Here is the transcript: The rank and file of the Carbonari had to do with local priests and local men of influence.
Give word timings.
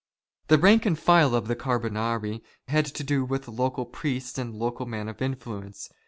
The 0.47 0.57
rank 0.57 0.87
and 0.87 0.97
file 0.97 1.35
of 1.35 1.47
the 1.47 1.55
Carbonari 1.55 2.41
had 2.69 2.87
to 2.87 3.03
do 3.03 3.23
with 3.23 3.47
local 3.47 3.85
priests 3.85 4.39
and 4.39 4.51
local 4.55 4.87
men 4.87 5.07
of 5.07 5.21
influence. 5.21 5.91